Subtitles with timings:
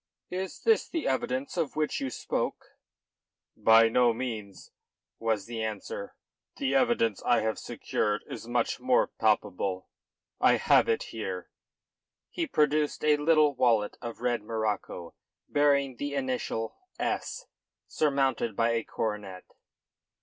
[0.31, 2.75] "Is this the evidence of which you spoke?"
[3.55, 4.71] "By no means,"
[5.19, 6.15] was the answer.
[6.57, 9.89] "The evidence I have secured is much more palpable.
[10.39, 11.51] I have it here."
[12.31, 15.13] He produced a little wallet of red morocco
[15.47, 17.45] bearing the initial "S"
[17.87, 19.43] surmounted by a coronet.